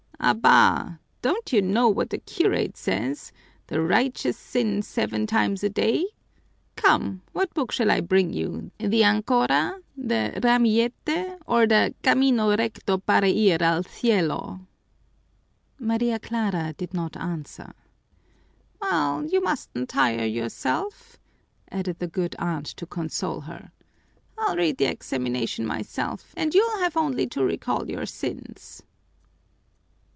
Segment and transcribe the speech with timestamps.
[0.23, 0.99] "Abá!
[1.23, 3.31] Don't you know what the curate says:
[3.65, 6.05] the righteous sin seven times a day?
[6.75, 12.99] Come, what book shall I bring you, the Ancora, the Ramillete, or the Camino Recto
[12.99, 14.59] para ir al Cielo?"
[15.79, 17.73] Maria Clara did not answer.
[18.79, 21.17] "Well, you mustn't tire yourself,"
[21.71, 23.71] added the good aunt to console her.
[24.37, 28.83] "I'll read the examination myself and you'll have only to recall your sins."